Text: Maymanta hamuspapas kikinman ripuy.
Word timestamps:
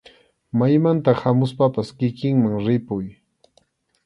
Maymanta 0.61 1.11
hamuspapas 1.19 1.87
kikinman 2.01 2.57
ripuy. 2.65 3.07